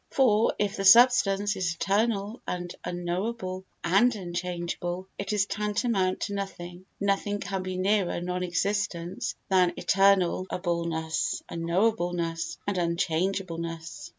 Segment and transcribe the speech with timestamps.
[0.09, 6.87] For, if the substance is eternal and unknowable and unchangeable, it is tantamount to nothing.
[6.99, 14.09] Nothing can be nearer non existence than eternal unknowableness and unchangeableness.